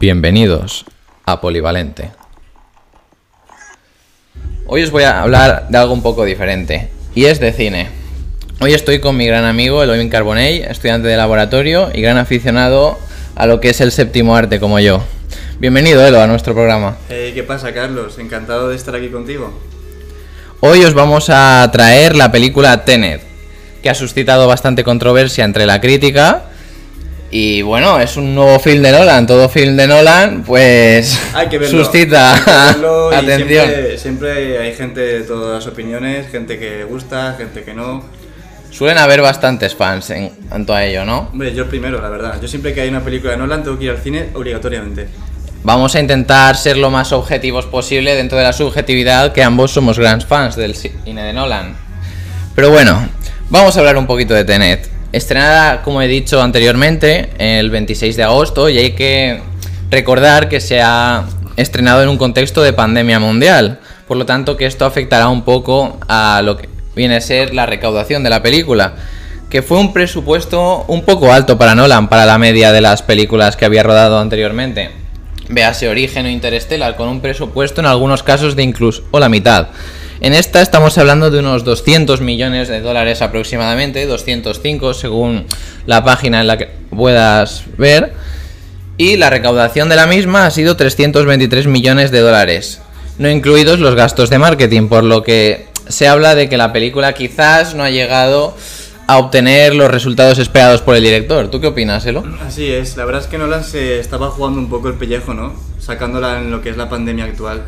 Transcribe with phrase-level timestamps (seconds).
[0.00, 0.86] Bienvenidos
[1.26, 2.10] a Polivalente.
[4.66, 7.90] Hoy os voy a hablar de algo un poco diferente, y es de cine.
[8.60, 12.98] Hoy estoy con mi gran amigo Elohim Carbonell, estudiante de laboratorio y gran aficionado
[13.36, 15.04] a lo que es el séptimo arte como yo.
[15.58, 16.96] Bienvenido, Elo, a nuestro programa.
[17.10, 18.18] Hey, ¿Qué pasa, Carlos?
[18.18, 19.52] Encantado de estar aquí contigo.
[20.60, 23.20] Hoy os vamos a traer la película Tenet,
[23.82, 26.44] que ha suscitado bastante controversia entre la crítica
[27.30, 29.26] y bueno, es un nuevo film de Nolan.
[29.26, 33.66] Todo film de Nolan, pues hay que verlo, suscita hay que verlo atención.
[33.66, 38.04] Siempre, siempre hay gente de todas las opiniones, gente que gusta, gente que no.
[38.70, 41.28] Suelen haber bastantes fans en cuanto a ello, ¿no?
[41.32, 42.40] Hombre, yo primero, la verdad.
[42.40, 45.08] Yo siempre que hay una película de Nolan tengo que ir al cine obligatoriamente.
[45.62, 49.98] Vamos a intentar ser lo más objetivos posible dentro de la subjetividad que ambos somos
[49.98, 51.76] grandes fans del cine de Nolan.
[52.54, 53.08] Pero bueno,
[53.50, 54.89] vamos a hablar un poquito de Tenet.
[55.12, 59.40] Estrenada, como he dicho anteriormente, el 26 de agosto y hay que
[59.90, 61.24] recordar que se ha
[61.56, 63.80] estrenado en un contexto de pandemia mundial.
[64.06, 67.66] Por lo tanto, que esto afectará un poco a lo que viene a ser la
[67.66, 68.94] recaudación de la película.
[69.48, 73.56] Que fue un presupuesto un poco alto para Nolan, para la media de las películas
[73.56, 74.92] que había rodado anteriormente.
[75.48, 79.68] Véase Origen o Interstellar, con un presupuesto en algunos casos de incluso o la mitad.
[80.22, 85.46] En esta estamos hablando de unos 200 millones de dólares aproximadamente, 205 según
[85.86, 88.12] la página en la que puedas ver.
[88.98, 92.82] Y la recaudación de la misma ha sido 323 millones de dólares,
[93.16, 97.14] no incluidos los gastos de marketing, por lo que se habla de que la película
[97.14, 98.54] quizás no ha llegado
[99.06, 101.50] a obtener los resultados esperados por el director.
[101.50, 102.24] ¿Tú qué opinas, Elo?
[102.46, 105.54] Así es, la verdad es que Nolan se estaba jugando un poco el pellejo, ¿no?
[105.78, 107.64] Sacándola en lo que es la pandemia actual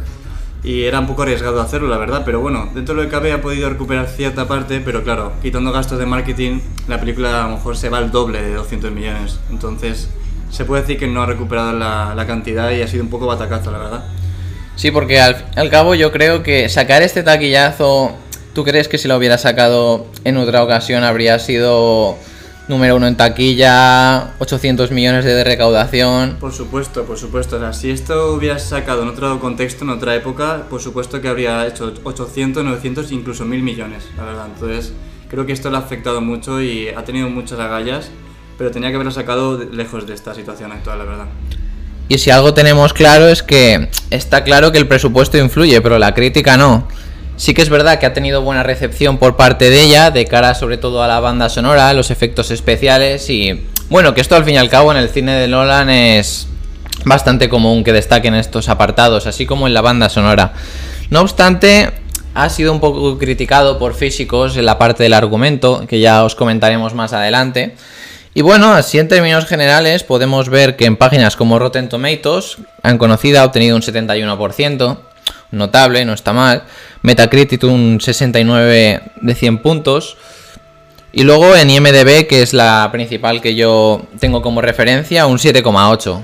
[0.65, 3.33] y era un poco arriesgado hacerlo, la verdad, pero bueno, dentro de lo que cabe
[3.33, 7.57] ha podido recuperar cierta parte, pero claro, quitando gastos de marketing, la película a lo
[7.57, 10.09] mejor se va al doble de 200 millones, entonces
[10.51, 13.73] se puede decir que no ha recuperado la, cantidad y ha sido un poco batacazo,
[13.73, 14.05] la verdad.
[14.77, 18.13] Sí, porque al, al cabo yo creo que sacar este taquillazo,
[18.55, 22.17] ¿tú crees que si lo hubiera sacado en otra ocasión habría sido
[22.69, 26.37] número uno en taquilla, 800 millones de recaudación.
[26.39, 27.57] Por supuesto, por supuesto.
[27.57, 31.29] O sea, si esto hubiera sacado en otro contexto, en otra época, por supuesto que
[31.29, 34.47] habría hecho 800, 900, incluso 1000 millones, la verdad.
[34.55, 34.93] Entonces,
[35.29, 38.11] creo que esto le ha afectado mucho y ha tenido muchas agallas,
[38.59, 41.27] pero tenía que haberlo sacado lejos de esta situación actual, la verdad.
[42.09, 46.13] Y si algo tenemos claro es que está claro que el presupuesto influye, pero la
[46.15, 46.87] crítica no.
[47.37, 50.55] Sí que es verdad que ha tenido buena recepción por parte de ella, de cara
[50.55, 54.55] sobre todo a la banda sonora, los efectos especiales y bueno, que esto al fin
[54.55, 56.47] y al cabo en el cine de Nolan es
[57.05, 60.53] bastante común que destaquen estos apartados, así como en la banda sonora.
[61.11, 61.91] No obstante,
[62.35, 66.35] ha sido un poco criticado por físicos en la parte del argumento, que ya os
[66.35, 67.75] comentaremos más adelante.
[68.35, 72.97] Y bueno, así en términos generales podemos ver que en páginas como Rotten Tomatoes han
[72.97, 74.99] conocido ha obtenido un 71%,
[75.53, 76.65] notable, no está mal.
[77.03, 80.17] Metacritic un 69 de 100 puntos.
[81.13, 86.21] Y luego en IMDB, que es la principal que yo tengo como referencia, un 7,8.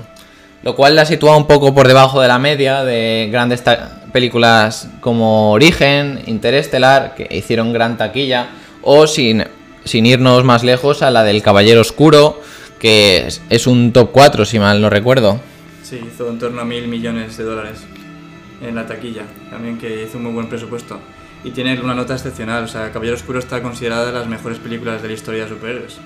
[0.63, 3.63] Lo cual la sitúa un poco por debajo de la media de grandes
[4.11, 8.47] películas como Origen, Interestelar, que hicieron gran taquilla,
[8.81, 9.45] o sin,
[9.85, 12.41] sin irnos más lejos a la del Caballero Oscuro,
[12.79, 15.39] que es, es un top 4, si mal no recuerdo.
[15.83, 17.79] Sí, hizo en torno a mil millones de dólares
[18.61, 20.99] en la taquilla, también que hizo un muy buen presupuesto.
[21.43, 25.01] Y tiene una nota excepcional, o sea, Caballero Oscuro está considerada de las mejores películas
[25.01, 25.97] de la historia de superhéroes,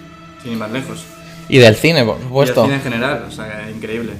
[0.41, 1.03] sin ir más lejos.
[1.49, 2.65] Y del cine, por supuesto.
[2.65, 4.13] Y del cine en general, o sea, increíble.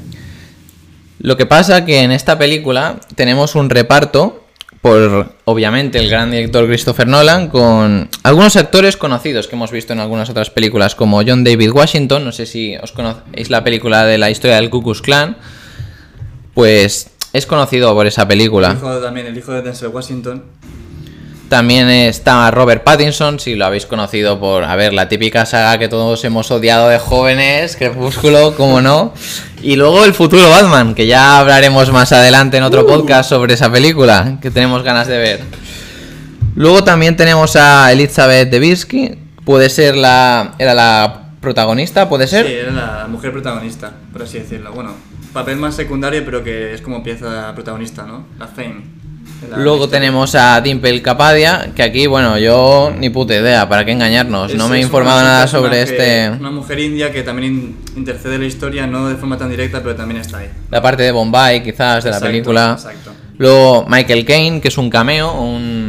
[1.20, 4.44] Lo que pasa que en esta película tenemos un reparto
[4.82, 10.02] por, obviamente, el gran director Christopher Nolan, con algunos actores conocidos que hemos visto en
[10.02, 14.18] algunas otras películas, como John David Washington, no sé si os conocéis la película de
[14.18, 15.38] la historia del Ku Klux Klan,
[16.54, 18.70] pues es conocido por esa película.
[18.70, 20.44] El hijo, también el hijo de Denzel Washington.
[21.50, 25.88] También está Robert Pattinson, si lo habéis conocido por, a ver, la típica saga que
[25.88, 29.14] todos hemos odiado de jóvenes, Crepúsculo, como no.
[29.62, 32.88] Y luego el futuro Batman, que ya hablaremos más adelante en otro uh.
[32.88, 35.42] podcast sobre esa película, que tenemos ganas de ver.
[36.56, 40.56] Luego también tenemos a Elizabeth Debisky, puede ser la...
[40.58, 42.48] era la protagonista, ¿puede ser?
[42.48, 44.72] Sí, era la mujer protagonista, por así decirlo.
[44.72, 44.96] Bueno,
[45.34, 48.26] papel más secundario, pero que es como pieza protagonista, ¿no?
[48.40, 49.04] La Fame.
[49.58, 54.52] Luego tenemos a Dimple Capadia, que aquí, bueno, yo ni puta idea, ¿para qué engañarnos?
[54.52, 56.30] Es- no me he informado nada sobre este...
[56.40, 59.82] Una mujer india que también in- intercede en la historia, no de forma tan directa,
[59.84, 60.50] pero también está ahí.
[60.72, 62.74] La parte de Bombay, quizás, de la película.
[62.78, 63.12] Exacto.
[63.38, 65.83] Luego Michael Caine, que es un cameo, un,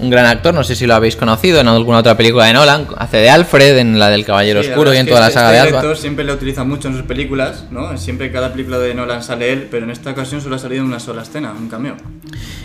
[0.00, 2.86] un gran actor, no sé si lo habéis conocido en alguna otra película de Nolan,
[2.96, 5.50] hace de Alfred en la del Caballero Sí, Oscuro y en toda la este- saga
[5.50, 7.96] de este director siempre lo utiliza mucho en sus películas, ¿no?
[7.98, 10.82] Siempre en cada película de Nolan sale él, pero en esta ocasión solo ha salido
[10.82, 11.96] en una sola escena, un cameo.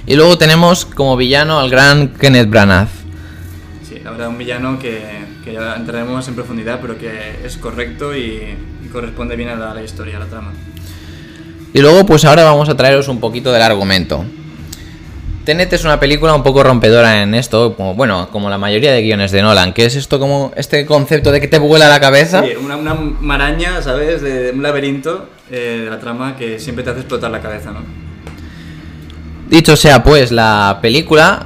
[0.08, 2.88] Y luego tenemos como villano al gran Kenneth Branagh.
[3.88, 5.02] Sí, la verdad, un villano que,
[5.44, 7.12] que ya entraremos en profundidad, pero que
[7.44, 8.56] es correcto y,
[8.86, 10.54] y corresponde bien a la, a la historia, a la trama.
[11.74, 14.24] Y luego, pues ahora vamos a traeros un poquito del argumento.
[15.46, 19.04] Tenet es una película un poco rompedora en esto, como, bueno, como la mayoría de
[19.04, 22.44] guiones de Nolan, que es esto como este concepto de que te vuela la cabeza.
[22.44, 24.22] Sí, una, una maraña, ¿sabes?
[24.24, 27.82] De, un laberinto eh, de la trama que siempre te hace explotar la cabeza, ¿no?
[29.48, 31.46] Dicho sea, pues la película,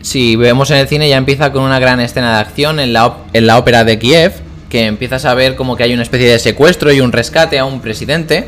[0.00, 3.16] si vemos en el cine, ya empieza con una gran escena de acción en la,
[3.32, 4.34] en la ópera de Kiev,
[4.68, 7.64] que empiezas a ver como que hay una especie de secuestro y un rescate a
[7.64, 8.46] un presidente.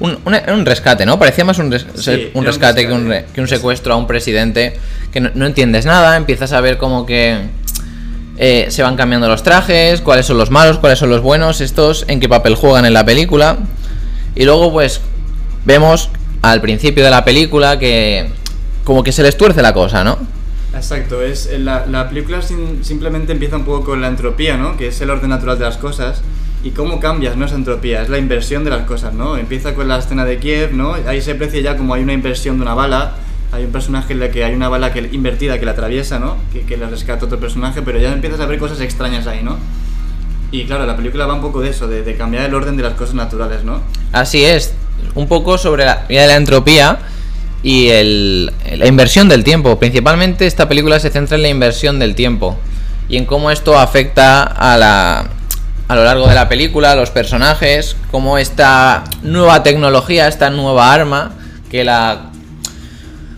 [0.00, 1.18] Un, un- un rescate, ¿no?
[1.18, 4.78] Parecía más un, res- Sí, un rescate, que, re- que un secuestro a un presidente,
[5.12, 7.38] que no, no entiendes nada, empiezas a ver como que
[8.36, 12.04] eh, se van cambiando los trajes, cuáles son los malos, cuáles son los buenos, estos,
[12.08, 13.58] en qué papel juegan en la película.
[14.34, 15.00] Y luego pues
[15.64, 16.10] vemos
[16.42, 18.28] al principio de la película que
[18.82, 20.18] como que se les tuerce la cosa, ¿no?
[20.74, 24.76] Exacto, es eh, la, la película sin- simplemente empieza un poco con la entropía, ¿no?
[24.76, 26.20] Que es el orden natural de las cosas.
[26.64, 29.36] Y cómo cambias, no es entropía, es la inversión de las cosas, ¿no?
[29.36, 30.94] Empieza con la escena de Kiev, ¿no?
[31.06, 33.12] Ahí se aprecia ya como hay una inversión de una bala.
[33.52, 36.38] Hay un personaje en el que hay una bala que, invertida que la atraviesa, ¿no?
[36.52, 39.58] Que, que le rescata otro personaje, pero ya empiezas a ver cosas extrañas ahí, ¿no?
[40.50, 42.82] Y claro, la película va un poco de eso, de, de cambiar el orden de
[42.82, 43.82] las cosas naturales, ¿no?
[44.12, 44.72] Así es,
[45.14, 46.98] un poco sobre la de la entropía
[47.62, 49.78] y el- la inversión del tiempo.
[49.78, 52.56] Principalmente esta película se centra en la inversión del tiempo
[53.08, 55.28] y en cómo esto afecta a la
[55.88, 61.34] a lo largo de la película, los personajes, cómo esta nueva tecnología, esta nueva arma
[61.70, 62.30] que la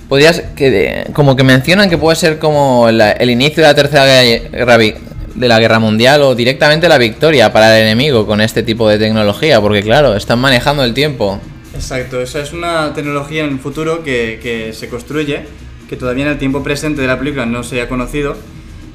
[0.08, 4.78] podrías que como que mencionan que puede ser como el inicio de la tercera guerra
[4.78, 8.98] de la guerra mundial o directamente la victoria para el enemigo con este tipo de
[8.98, 11.40] tecnología porque claro están manejando el tiempo
[11.76, 15.42] Exacto, esa es una tecnología en el futuro que, que se construye,
[15.88, 18.36] que todavía en el tiempo presente de la película no se ha conocido.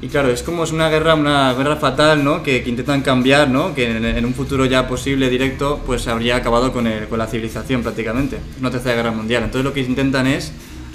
[0.02, 2.42] Y claro, es como es una guerra, una guerra fatal, ¿no?
[2.42, 3.72] Que, que intentan cambiar, ¿no?
[3.72, 7.28] Que en, en un futuro ya posible, directo, pues habría acabado con, el- con la
[7.28, 8.38] civilización prácticamente.
[8.58, 9.44] Una tercera guerra mundial.
[9.44, 10.50] Entonces lo que intentan es,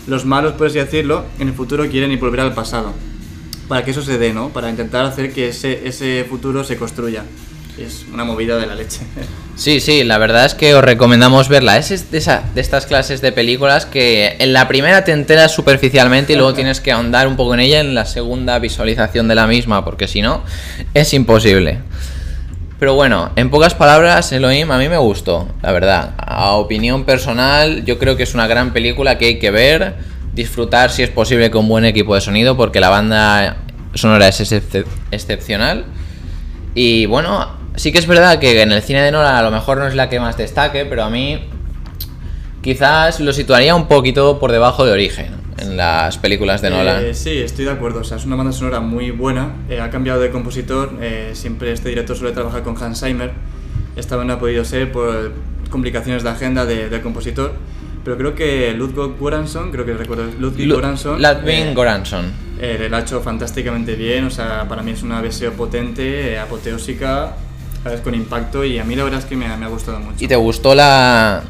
[0.08, 2.94] los malos, por así decirlo, en el futuro quieren ir volver al pasado.
[3.70, 4.50] Para que eso se dé, ¿no?
[4.50, 7.24] Para intentar hacer que ese, ese futuro se construya.
[7.78, 9.02] Es una movida de la leche.
[9.56, 12.86] sí sí la verdad es que os recomendamos verla es es de, esa- de estas
[12.86, 17.28] clases de películas que en la primera te enteras superficialmente y luego tienes que ahondar
[17.28, 20.44] un poco en ella en la segunda visualización de la misma porque si no
[20.94, 21.80] es imposible
[22.80, 26.14] Pero bueno, en pocas palabras, Elohim a mí me gustó, la verdad.
[26.20, 29.96] A opinión personal, yo creo que es una gran película que hay que ver,
[30.36, 33.58] disfrutar si es posible con buen equipo de sonido, porque la banda
[33.96, 35.86] sonora es excep- excepcional.
[36.76, 39.78] Y bueno, sí que es verdad que en el cine de Nolan a lo mejor
[39.78, 41.40] no es la que más destaque, pero a mí
[42.62, 47.04] quizás lo situaría un poquito por debajo de origen en las películas de Nolan.
[47.04, 48.02] Eh, sí, estoy de acuerdo.
[48.02, 49.54] O sea, es una banda sonora muy buena.
[49.70, 50.92] Eh, ha cambiado de compositor.
[51.02, 53.32] eh, siempre este director suele trabajar con Hans Zimmer.
[53.96, 55.32] Esta vez no ha podido ser por
[55.72, 57.54] complicaciones de agenda de- del compositor.
[58.04, 61.22] Pero creo que Ludwig Göransson, creo que recuerdo, Ludwig Lu- Göransson.
[61.22, 62.32] Ludwig eh, Göransson.
[62.62, 64.26] eh, lo ha hecho fantásticamente bien.
[64.26, 67.36] O sea, para mí es una versión potente, eh, apoteósica,
[67.84, 68.02] ¿sabes?
[68.02, 68.64] con impacto.
[68.64, 70.18] Y a mí la verdad es que me, ha- me ha gustado mucho.
[70.24, 71.44] ¿Y te gustó la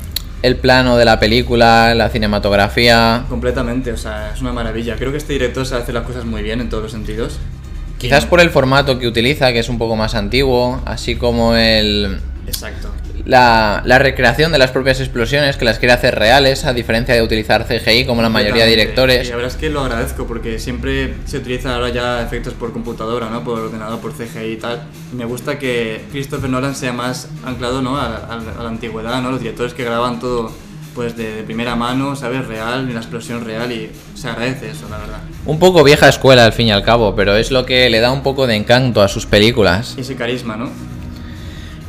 [0.44, 3.26] el plano de la película, la cinematografía?
[3.28, 4.96] Completamente, o sea, es una maravilla.
[4.96, 7.38] Creo que este director sabe hacer las cosas muy bien en todos los sentidos.
[7.98, 12.20] Quizás por el formato que utiliza, que es un poco más antiguo, así como el
[12.46, 12.90] Exacto.
[13.28, 17.22] La, la recreación de las propias explosiones, que las quiere hacer reales, a diferencia de
[17.22, 19.28] utilizar CGI como la mayoría de directores.
[19.28, 22.72] Y la verdad es que lo agradezco porque siempre se utiliza ahora ya efectos por
[22.72, 23.44] computadora, ¿no?
[23.44, 24.82] Por ordenador, por CGI y tal.
[25.12, 27.98] Y me gusta que Christopher Nolan sea más anclado, ¿no?
[27.98, 29.30] A, a- a la antigüedad, ¿no?
[29.32, 30.52] Los directores que graban todo
[30.96, 32.48] pues de, de primera mano, ¿sabes?
[32.48, 35.20] Real, la explosión real y se agradece eso, la verdad.
[35.46, 38.12] Un poco vieja escuela al fin y al cabo, pero es lo que le da
[38.12, 39.94] un poco de encanto a sus películas.
[39.96, 40.72] Y ese carisma, ¿no?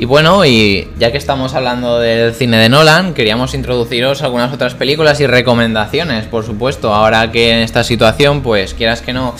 [0.00, 4.74] Y bueno, y ya que estamos hablando del cine de Nolan, queríamos introduciros algunas otras
[4.74, 6.94] películas y recomendaciones, por supuesto.
[6.94, 9.34] Ahora que en esta situación, pues quieras que no,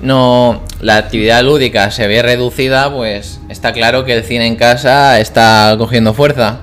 [0.00, 5.18] no la actividad lúdica se ve reducida, pues está claro que el cine en casa
[5.18, 6.60] está cogiendo fuerza.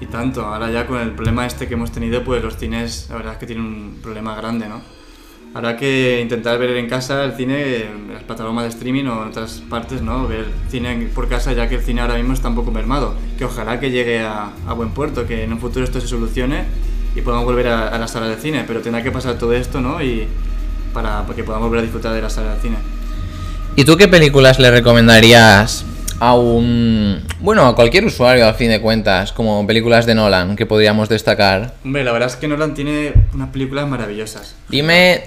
[0.00, 3.16] Y tanto, ahora ya con el problema este que hemos tenido, pues los cines, la
[3.16, 4.99] verdad es que tienen un problema grande, ¿no?
[5.52, 9.28] Habrá que intentar ver en casa el cine en las plataformas de streaming o en
[9.28, 10.28] otras partes, ¿no?
[10.28, 13.14] Ver cine por casa, ya que el cine ahora mismo está un poco mermado.
[13.36, 16.64] Que ojalá que llegue a, a buen puerto, que en un futuro esto se solucione
[17.16, 19.80] y podamos volver a, a la sala de cine, pero tendrá que pasar todo esto,
[19.80, 20.00] ¿no?
[20.00, 20.28] Y,
[20.92, 22.76] para que podamos volver a disfrutar de la sala de cine.
[23.76, 25.84] ¿Y tú qué películas le recomendarías
[26.18, 27.22] a un...
[27.40, 31.74] bueno, a cualquier usuario al fin de cuentas, como películas de Nolan que podríamos destacar?
[31.84, 34.54] Hombre, la verdad es que Nolan tiene unas películas maravillosas.
[34.68, 35.22] Dime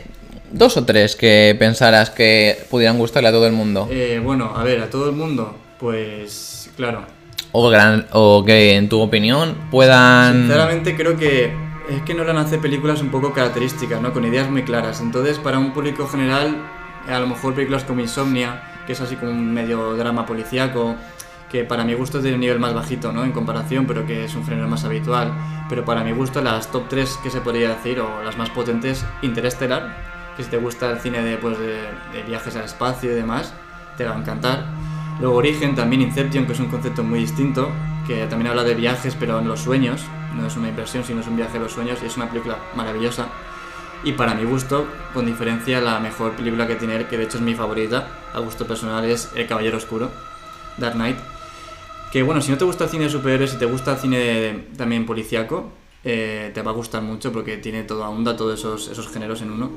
[0.54, 3.88] dos o tres que pensaras que pudieran gustarle a todo el mundo.
[3.92, 7.06] Eh, bueno, a ver, a todo el mundo, pues claro.
[7.52, 10.34] O, gran, o que en tu opinión puedan...
[10.44, 11.54] Sinceramente creo que
[11.90, 14.14] es que Nolan hace películas un poco características, ¿no?
[14.14, 15.02] Con ideas muy claras.
[15.02, 16.56] Entonces, para un público general,
[17.08, 20.96] a lo mejor películas como Insomnia, que es así como un medio drama policíaco,
[21.52, 23.24] que para mi gusto es de un nivel más bajito, ¿no?
[23.24, 25.34] En comparación, pero que es un género más habitual.
[25.70, 29.06] Pero para mi gusto, las top 3 que se podría decir, o las más potentes,
[29.22, 31.82] Interestelar, que si te gusta el cine de, pues, de,
[32.14, 33.54] de viajes al espacio y demás,
[33.98, 34.66] te va a encantar.
[35.20, 37.70] Luego Origen, también Inception, que es un concepto muy distinto,
[38.08, 40.02] que también habla de viajes, pero en los sueños.
[40.36, 42.58] No es una inversión, sino es un viaje a los sueños y es una película
[42.76, 43.28] maravillosa.
[44.04, 47.44] Y para mi gusto, con diferencia, la mejor película que tiene que de hecho es
[47.44, 50.10] mi favorita, a gusto personal, es El Caballero Oscuro,
[50.78, 51.18] Dark Knight.
[52.12, 54.66] Que bueno, si no te gusta el cine de superhéroes y te gusta el cine
[54.76, 55.72] también policiaco,
[56.04, 59.52] eh, te va a gustar mucho porque tiene toda onda, todos esos, esos géneros en
[59.52, 59.72] uno.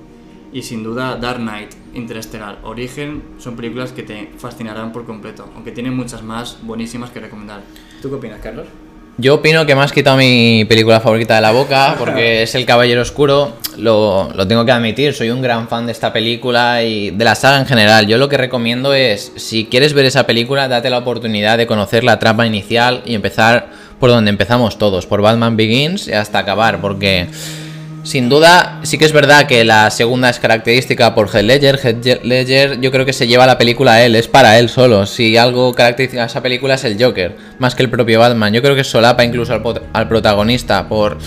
[0.57, 5.71] Y sin duda, Dark Knight, Interestelar, Origen son películas que te fascinarán por completo, aunque
[5.71, 7.61] tienen muchas más buenísimas que recomendar.
[8.01, 8.65] ¿Tú qué opinas, Carlos?
[9.19, 12.65] Yo opino que me has quitado mi película favorita de la boca, porque es El
[12.65, 13.53] Caballero Oscuro.
[13.77, 17.35] Lo, lo, tengo que admitir, soy un gran fan de esta película y de la
[17.35, 18.07] saga en general.
[18.07, 22.03] Yo lo que recomiendo es, si quieres ver esa película, date la oportunidad de conocer
[22.03, 23.69] la trama inicial y empezar
[24.01, 27.29] por donde empezamos todos, por Batman Begins y hasta acabar, porque
[28.07, 31.81] sin duda, sí que es verdad que la segunda es característica por Heath Ledger.
[31.83, 35.07] Heath Ledger yo creo que se lleva la película a él, es para él solo.
[35.07, 38.53] Si algo caracteriza a esa película es el Joker, más que el propio Batman.
[38.53, 39.53] Yo creo que solapa incluso
[39.93, 41.19] al, protagonista por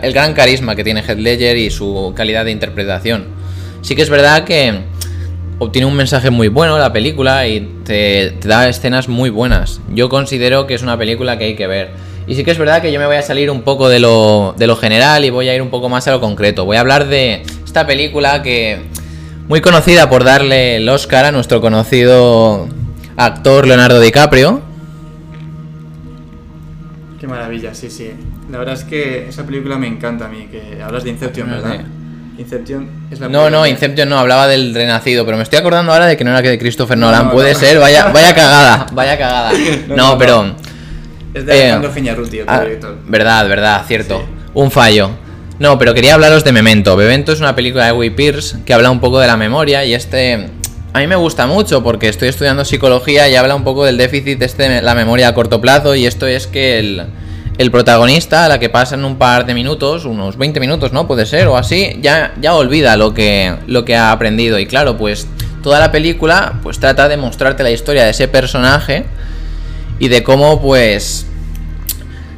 [0.00, 3.26] el gran carisma que tiene Heath Ledger y su calidad de interpretación.
[3.82, 4.80] Sí que es verdad que
[5.58, 9.82] obtiene un mensaje muy bueno la película y te, te da escenas muy buenas.
[9.92, 12.13] Yo considero que es una película que hay que ver.
[12.26, 14.54] Y sí que es verdad que yo me voy a salir un poco de lo,
[14.56, 16.64] de lo general y voy a ir un poco más a lo concreto.
[16.64, 18.80] Voy a hablar de esta película que
[19.46, 22.66] muy conocida por darle el Oscar a nuestro conocido
[23.16, 24.62] actor Leonardo DiCaprio.
[27.20, 28.10] Qué maravilla, sí, sí.
[28.50, 31.84] La verdad es que esa película me encanta a mí, que hablas de Inception, ¿verdad?
[32.38, 36.06] Inception es la No, no, Inception no, hablaba del Renacido, pero me estoy acordando ahora
[36.06, 37.58] de que no era que de Christopher Nolan, no, puede no.
[37.58, 39.52] ser, vaya, vaya cagada, vaya cagada.
[39.88, 40.54] No, pero
[41.34, 42.96] es de Alejandro eh, Giñarruti, otro ah, director.
[43.06, 44.18] Verdad, verdad, cierto.
[44.18, 44.42] Sí.
[44.54, 45.10] Un fallo.
[45.58, 46.96] No, pero quería hablaros de Memento.
[46.96, 49.94] Memento es una película de Guy Pierce que habla un poco de la memoria y
[49.94, 50.48] este
[50.92, 54.38] a mí me gusta mucho porque estoy estudiando psicología y habla un poco del déficit
[54.38, 57.06] de este, la memoria a corto plazo y esto es que el,
[57.58, 61.08] el protagonista, a la que pasan un par de minutos, unos 20 minutos, ¿no?
[61.08, 64.56] Puede ser, o así, ya, ya olvida lo que, lo que ha aprendido.
[64.60, 65.26] Y claro, pues
[65.64, 69.04] toda la película pues trata de mostrarte la historia de ese personaje
[69.98, 71.26] y de cómo, pues,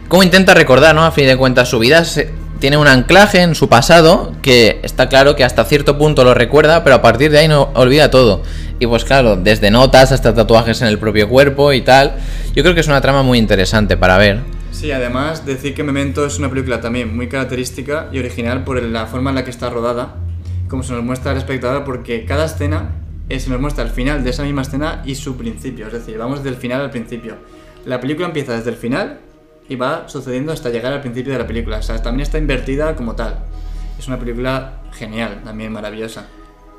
[0.09, 1.05] cómo intenta recordar, ¿no?
[1.05, 5.09] A fin de cuentas, su vida se, tiene un anclaje en su pasado que está
[5.09, 8.43] claro que hasta cierto punto lo recuerda, pero a partir de ahí no olvida todo.
[8.79, 12.17] Y pues claro, desde notas hasta tatuajes en el propio cuerpo y tal.
[12.55, 14.41] Yo creo que es una trama muy interesante para ver.
[14.73, 19.07] Sí, además decir que Memento es una película también muy característica y original por la
[19.07, 20.17] forma en la que está rodada,
[20.69, 22.91] como se nos muestra al espectador, porque cada escena
[23.29, 26.19] eh, se nos muestra el final de esa misma escena y su principio, es decir,
[26.19, 27.37] vamos del final al principio.
[27.85, 29.21] La película empieza desde el final
[29.69, 32.95] y va sucediendo hasta llegar al principio de la película, o sea, también está invertida
[32.95, 33.39] como tal.
[33.99, 36.27] Es una película genial, también maravillosa.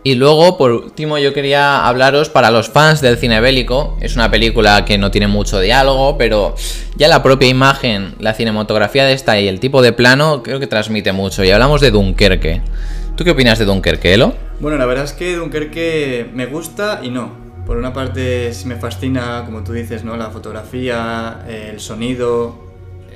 [0.04, 3.98] Y luego, por último, yo quería hablaros para los fans del cine bélico.
[4.00, 6.56] Es una película que no tiene mucho diálogo, pero
[6.96, 10.68] ya la propia imagen, la cinematografía de esta y el tipo de plano creo que
[10.68, 11.44] transmite mucho.
[11.44, 12.62] Y hablamos de Dunkerque.
[13.18, 14.47] ¿Tú qué opinas de Dunkerque, Elo?
[14.60, 17.32] Bueno, la verdad es que Dunkerque me gusta y no.
[17.68, 20.18] Por una parte sí me fascina, como tú dices, ¿no?
[20.18, 22.56] La fotografía, el sonido,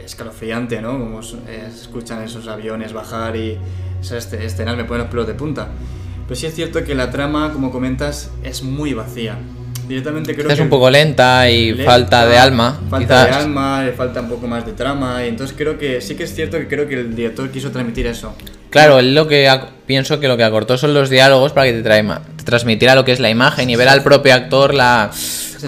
[0.06, 1.00] escalofriante, ¿no?
[1.00, 3.58] Como se escuchan esos aviones bajar y
[4.00, 5.70] esas escenas me ponen los pelos de punta.
[6.28, 9.40] Pero sí es cierto que la trama, como comentas, es muy vacía.
[9.88, 12.80] Directamente creo es que un poco lenta y lenta, falta de alma.
[12.90, 13.30] Falta quizás.
[13.38, 15.24] de alma, le falta un poco más de trama.
[15.26, 18.08] Y entonces creo que sí que es cierto que creo que el director quiso transmitir
[18.08, 18.36] eso.
[18.70, 19.50] Claro, él lo que
[19.86, 23.04] pienso que lo que acortó son los diálogos para que te, trae- te transmitiera lo
[23.04, 25.12] que es la imagen y ver al propio actor la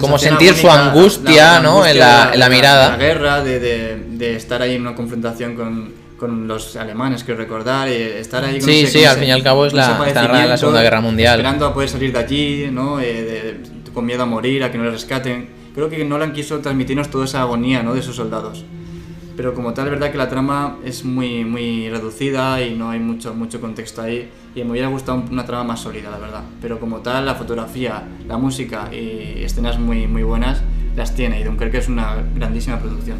[0.00, 1.86] como sentir su angustia, la- la ¿no?
[1.86, 2.88] En angustia la, de en la mirada.
[2.90, 7.38] la guerra, de, de- de estar ahí en una confrontación con, con los alemanes, quiero
[7.38, 9.66] recordar, y estar ahí con Sí, ese- sí, con al ese- fin y al cabo
[9.66, 11.34] es la- en la Segunda Guerra Mundial.
[11.40, 12.98] Esperando a poder salir de allí, ¿no?
[13.00, 15.48] Eh, de- con miedo a morir, a que no le rescaten.
[15.74, 17.94] Creo que Nolan quiso transmitirnos toda esa agonía, ¿no?
[17.94, 18.64] De esos soldados.
[19.36, 23.00] pero como tal es verdad que la trama es muy, muy reducida y no hay
[23.00, 26.42] mucho, mucho contexto ahí y me hubiera gustado una trama más sólida, la verdad.
[26.60, 30.62] Pero como tal, la fotografía, la música y escenas muy, muy buenas
[30.96, 33.18] las tiene y Dunkerque es una grandísima producción.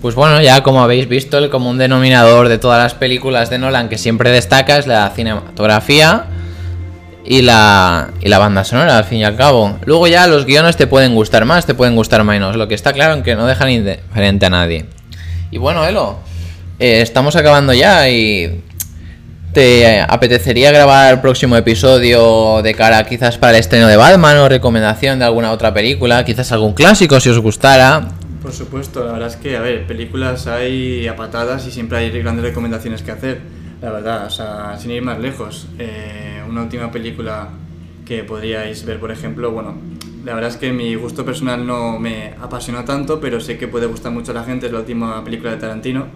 [0.00, 3.88] Pues bueno, ya como habéis visto, el común denominador de todas las películas de Nolan
[3.88, 6.26] que siempre destaca es la cinematografía
[7.30, 9.78] y la, y la banda sonora, al fin y al cabo.
[9.84, 12.56] Luego ya los guiones te pueden gustar más, te pueden gustar menos.
[12.56, 14.86] Lo que está claro es que no dejan indiferente a nadie.
[15.50, 16.16] Y bueno, Elo,
[16.78, 18.62] eh, estamos acabando ya y
[19.52, 24.48] ¿Te apetecería grabar el próximo episodio de cara quizás para el estreno de Batman o
[24.48, 26.24] recomendación de alguna otra película?
[26.24, 28.08] Quizás algún clásico si os gustara.
[28.42, 32.10] Por supuesto, la verdad es que, a ver, películas hay a patadas y siempre hay
[32.10, 33.40] grandes recomendaciones que hacer.
[33.80, 35.68] La verdad, o sea, sin ir más lejos.
[35.78, 37.50] Eh, una última película
[38.04, 39.74] que podríais ver, por ejemplo, bueno,
[40.24, 43.86] la verdad es que mi gusto personal no me apasiona tanto, pero sé que puede
[43.86, 46.06] gustar mucho a la gente, es la última película de Tarantino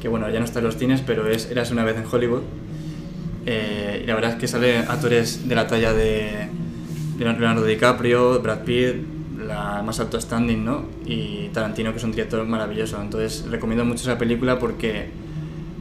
[0.00, 2.42] que bueno, ya no está en los cines, pero es Eras una vez en Hollywood.
[3.46, 6.48] Eh, y la verdad es que salen actores de la talla de
[7.18, 8.96] Leonardo DiCaprio, Brad Pitt,
[9.38, 10.84] la más alto standing, ¿no?
[11.04, 13.00] Y Tarantino, que es un director maravilloso.
[13.00, 15.10] Entonces recomiendo mucho esa película porque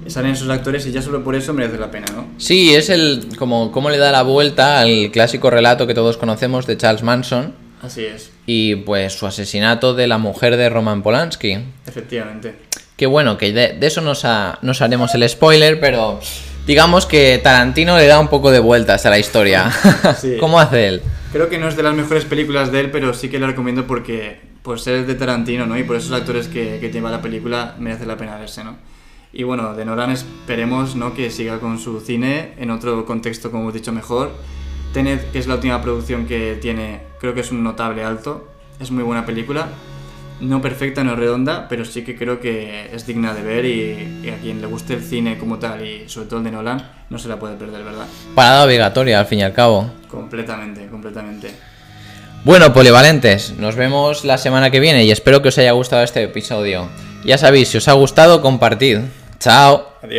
[0.09, 2.27] salen esos actores y ya solo por eso merece la pena, ¿no?
[2.37, 6.65] Sí, es el como cómo le da la vuelta al clásico relato que todos conocemos
[6.67, 7.53] de Charles Manson.
[7.81, 8.31] Así es.
[8.45, 11.59] Y pues su asesinato de la mujer de Roman Polanski.
[11.87, 12.55] Efectivamente.
[12.97, 14.25] Que bueno, que de, eso nos,
[14.61, 16.19] nos, haremos el spoiler, pero
[16.67, 19.71] digamos que Tarantino le da un poco de vueltas a la historia.
[20.39, 21.01] ¿Cómo hace él?
[21.31, 23.87] Creo que no es de las mejores películas de él, pero sí que lo recomiendo
[23.87, 25.77] porque por ser de Tarantino, ¿no?
[25.77, 28.75] Y por esos actores que, que lleva la película merece la pena verse, ¿no?
[29.31, 31.13] Y bueno, de Nolan esperemos, ¿no?
[31.13, 34.31] Que siga con su cine en otro contexto, como hemos dicho, mejor.
[34.93, 38.47] Tenet, que es la última producción que tiene, creo que es un notable alto.
[38.79, 39.67] Es muy buena película
[40.41, 44.37] no perfecta, no redonda, pero sí que creo que es digna de ver y, a
[44.41, 47.27] quien le guste el cine como tal y sobre todo el de Nolan, no se
[47.27, 48.05] la puede perder, ¿verdad?
[48.35, 49.89] Parada obligatoria, al fin y al cabo.
[50.09, 51.51] Completamente, completamente.
[52.45, 56.23] Bueno, polivalentes, nos vemos la semana que viene y espero que os haya gustado este
[56.23, 56.87] episodio.
[57.25, 58.99] Ya sabéis, si os ha gustado, compartid.
[59.39, 59.97] Chao.
[60.03, 60.17] Adiós.